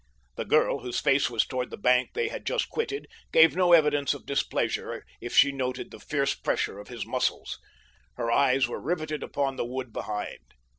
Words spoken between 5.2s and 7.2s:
if she noted the fierce pressure of his